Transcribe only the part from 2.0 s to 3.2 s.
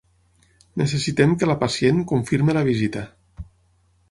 confirmi la visita.